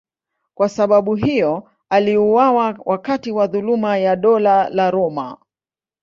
Kwa 0.53 0.69
sababu 0.69 1.15
hiyo 1.15 1.69
aliuawa 1.89 2.79
wakati 2.85 3.31
wa 3.31 3.47
dhuluma 3.47 3.97
ya 3.97 4.15
Dola 4.15 4.69
la 4.69 4.91
Roma. 4.91 5.37